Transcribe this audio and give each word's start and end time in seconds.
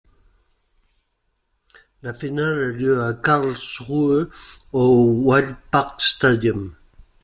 La 2.01 2.11
finale 2.15 2.57
a 2.63 2.71
lieu 2.71 3.03
à 3.03 3.13
Karlsruhe 3.13 4.31
au 4.73 5.07
Wildparkstadion. 5.29 6.71